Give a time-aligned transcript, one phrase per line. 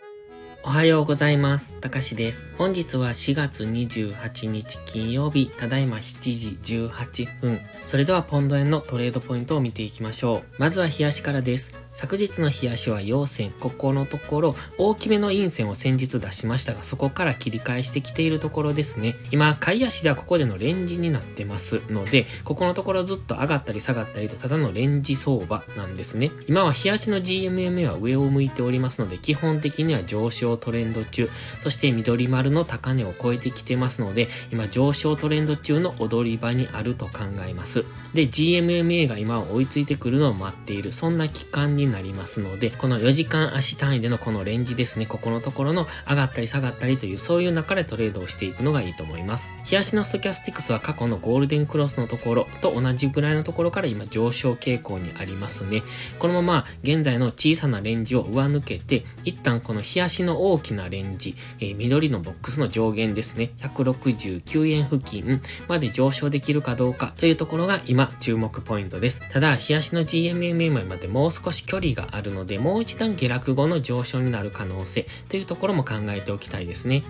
[0.00, 0.51] Thank you.
[0.64, 1.72] おはようございます。
[1.80, 2.46] たかしです。
[2.56, 7.58] 本日は4月28日金曜日、ただいま7時18分。
[7.84, 10.60] それではポンド円のトレードポイントを見ていきましょう。
[10.60, 11.74] まずは冷やしからです。
[11.92, 19.14] 昨日の冷やしは陽線、ここのところ大きめの陰線を先日出しましたが、そこから切り返してきているところですね。
[19.30, 26.30] 今、買い足ではここでのレンジになってますので、ここのところずっと上がったり下がったりとただのレンジ相場なんですね。
[26.46, 31.28] 今は冷やしの GMMA は上を向いておりますので、基本的には上昇トレンド中、
[31.60, 37.84] そして緑丸の高値を超えてきてますので、今上昇トレンド中の踊り場にあると考えます。
[38.14, 49.48] で、GMMA が今追いついてくるのを待っている、そんな期間になりますので、この4時間足単位でのこのレンジですね、ここのところの上がったり下がったりという、そういう中でトレードをしていくのがいいと思います。
[49.70, 55.82] 冷やしのストキャスティクスは過去のゴールデンクロスのところと同じぐらいのところから今上昇傾向にありますね。
[56.18, 69.28] このまま現在の小さなレンジを上抜けて、一旦この冷やしの大きなレンジ、えー緑のボックスの上限ですね、169円付近まで上昇できるかどうかというところが今注目ポイントです。
[69.30, 77.02] ただ、日足の GMMA までもう少し距離があるので、もう一段下落後の上昇になる可能性というところも考えておきたいですね。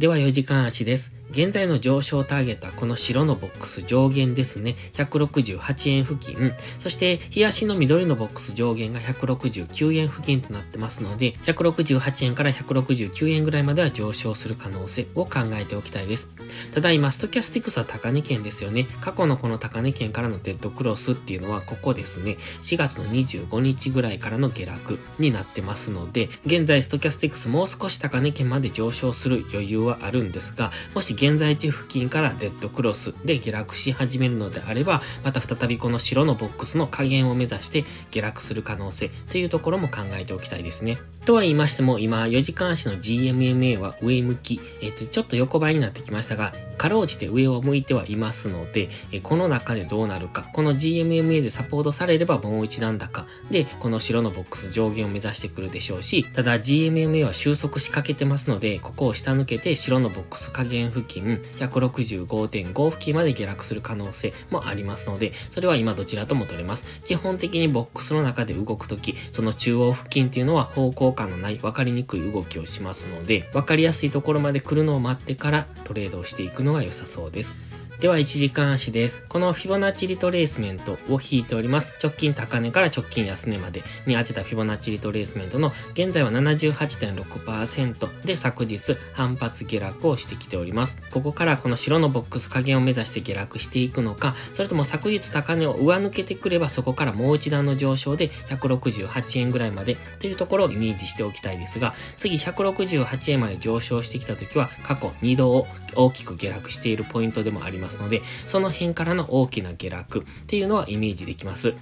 [0.00, 1.20] では4時間足です。
[1.30, 4.74] 現在の上昇ターゲットはこの白のボックス上限ですね。
[4.94, 6.52] 168円付近。
[6.80, 16.30] そして、冷やしの緑のボックス上限が169円付近となってますので、168円から169円ぐらいまでは上昇する可能性を考えておきたいです。
[16.74, 18.88] ただ今、ストキャスティクスは高値圏ですよね。
[19.00, 22.38] 過去のこの高値圏からのデッドクロスっていうのはここですね。
[22.62, 40.98] 4月の25日ぐらいからの下落になってますので、現在ストキャスティクスもう少し高値圏まで上昇する余裕ははあるんですが、もし現在地付近からデッドクロスで下落し始めるのであれば、また再びこの白のボックスの下限を目指して下落する可能性というところも考えておきたいですね。
[41.24, 66.86] とは言いましても、今、4時間足の GMMA は上向き、えっ、と、ちょっと横ばいになってきましたが、かろうじて上を向いてはいますので、えこの中でどうなるか、この GMMA でサポートされればもう一段高で、この白のボックス上限を目指してくるでしょうし、ただ GMMA は収束しかけてますので、ここを下抜けて白のボックス加減付近、165.5付近まで下落する可能性もありますので、それは今どちらとも取れます。
[67.04, 77.56] 基本的にボックスの中で動くとき、その中央付近っていうのは方向感のない分かりにくい動きをしますので、分かりやすいところまで来るのを待ってからトレードをしていくのが良さそうです。
[78.00, 79.22] では1時間足です。
[79.28, 81.98] このフィボナッチリトレースメントを引いております。
[82.02, 90.98] 直近高値から直近安値までに当てたフィボナッチリトレースメントの現在は78.6%で昨日反発下落をしてきております。
[91.10, 111.74] ここからこの白のボックス加減を目指して下落していくのか、それとも昨日高値を上抜けてくればそこからもう一段の上昇で168円ぐらいまでというところをイメージしておきたいですが、次168円まで上昇してきた時は過去2度を大きく下落しているポイントでもありますので、その辺からの大きな下落っていうのはイメージできます。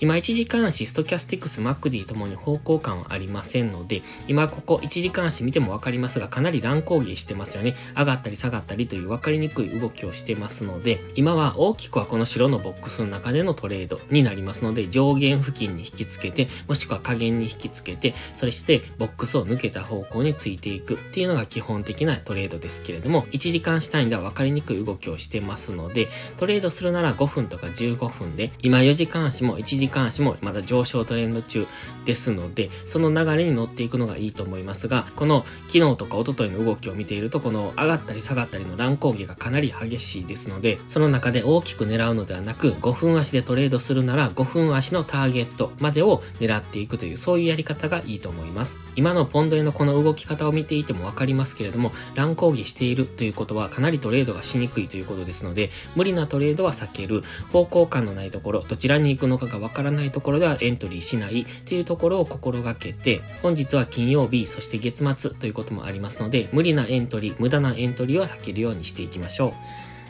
[0.00, 7.74] 今1時間足、ストキャスティクス、 MACD ともに方向感はありませんので、今ここ1時間足見てもわかりますが、かなり乱高下してますよね。
[7.96, 31.66] 上がったり下がったりという分かりにくい動きをしてますので、今は大きくはこの白のボックスの中でのトレードになりますので、上限付近に引きつけて、もしくは下限に引きつけて、それしてボックスを抜けた方向についていくっていうのが基本的なトレードですけれども、1時間足単位では分かりにくい動きをしてますますので、トレードするなら5分とか15分で、今4時間足も1時間足もまだ上昇トレンド中
[32.04, 48.78] ですので、その流れに乗っていくのがいいと思いますが、この昨日とか一昨日の動きを見ていると、この上がったり下がったりの乱高下がかなり激しいですので、その中で大きく狙うのではなく、5分足でトレードするなら5分足のターゲットまでを狙っていくという、そういうやり方がいいと思います。
[48.94, 69.52] 今のポンド円のこの動き方を見ていてもわかりますけれども、乱高下しているということはかなりトレードがしにくいということですすので、無理なトレードは避ける、方向感のないところ、どちらに行くのかがわからないところではエントリーしないというところを心がけて、本日は金曜日、そして月末ということもありますので、無理なエントリー、無駄なエントリーは避けるようにしていきましょう。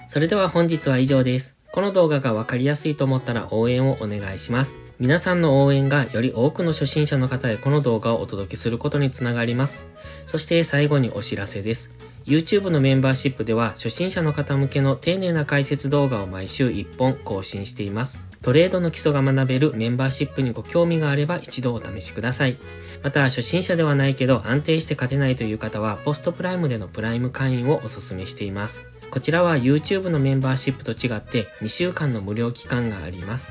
[0.09, 1.57] それでは本日は以上です。
[1.73, 4.77] この動画がわかりやすいと思ったら応援をお願いします。
[4.99, 9.83] 皆さんの応援がより多くの初心者の方へこの動画をお届けすることにつながります。
[10.27, 12.00] そして最後にお知らせです。
[12.31, 18.21] YouTube のメンバーシップでは初心者の方向けの丁寧な解説動画を毎週1本更新しています。
[18.41, 22.57] トレードの基礎が学べるメンバーシップにご興味があれば一度お試しください。
[23.03, 28.87] また、初心者ではないけど安定して勝てないという方は、ポストプライムでのプライム会員をお勧めしています。
[29.11, 33.51] こちらは YouTube のメンバーシップと違って2週間の無料期間があります。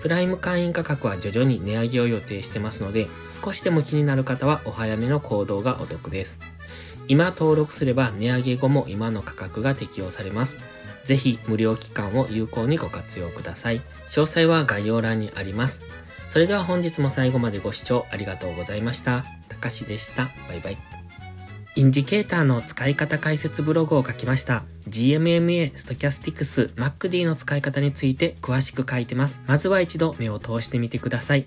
[0.00, 6.40] プライム会員価格は徐々に値上げを予定してますので、少しでも気になる方はお早めの行動がお得です。
[7.08, 10.56] 今登録すれば値上げ後も今の価格が適用されます。
[11.04, 13.80] ぜひ無料期間を有効にご活用ください。
[14.08, 15.82] 詳細は概要欄にあります。
[16.28, 19.24] それでは本日も最後までご視聴ありがとうございました。
[19.48, 20.24] たかしでした。
[20.48, 20.76] バイバイ。
[21.76, 24.62] インジケーターの使い方解説ブログを書きました。
[24.88, 29.42] GMMA、Stochastics、MacD の使い方について詳しく書いてます。
[29.46, 31.46] まずは一度目を通してみてください。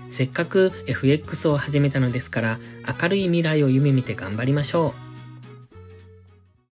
[0.11, 2.59] せっかく FX を始めたのですから、
[3.01, 5.10] 明るい未来を夢見て頑張りましょう。